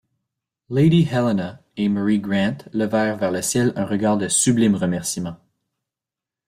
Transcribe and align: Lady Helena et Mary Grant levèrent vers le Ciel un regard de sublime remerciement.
Lady 0.69 1.03
Helena 1.11 1.61
et 1.77 1.87
Mary 1.87 2.17
Grant 2.19 2.57
levèrent 2.73 3.17
vers 3.19 3.29
le 3.29 3.43
Ciel 3.43 3.71
un 3.75 3.85
regard 3.85 4.17
de 4.17 4.29
sublime 4.29 4.73
remerciement. 4.73 5.37